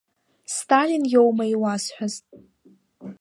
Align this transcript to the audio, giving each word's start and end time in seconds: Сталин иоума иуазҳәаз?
Сталин 0.55 1.03
иоума 1.13 1.45
иуазҳәаз? 1.53 2.13